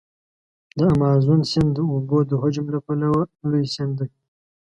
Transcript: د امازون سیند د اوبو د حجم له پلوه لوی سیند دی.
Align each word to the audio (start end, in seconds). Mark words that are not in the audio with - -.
د 0.77 0.79
امازون 0.93 1.39
سیند 1.51 1.69
د 1.75 1.79
اوبو 1.93 2.17
د 2.29 2.31
حجم 2.41 2.65
له 2.75 2.79
پلوه 2.85 3.21
لوی 3.49 3.65
سیند 3.75 3.93
دی. 3.99 4.09